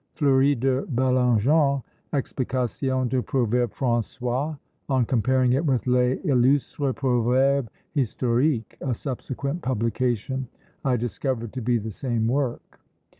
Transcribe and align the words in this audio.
Fleury 0.15 0.55
de 0.55 0.81
Bellingen's 0.87 1.83
Explication 2.11 3.07
de 3.07 3.21
Proverbes 3.21 3.71
François, 3.75 4.57
on 4.89 5.05
comparing 5.05 5.53
it 5.53 5.63
with 5.63 5.85
Les 5.85 6.15
Illustres 6.25 6.91
Proverbes 6.95 7.69
Historiques, 7.95 8.75
a 8.81 8.95
subsequent 8.95 9.61
publication, 9.61 10.47
I 10.83 10.95
discovered 10.97 11.53
to 11.53 11.61
be 11.61 11.77
the 11.77 11.91
same 11.91 12.27
work. 12.27 12.79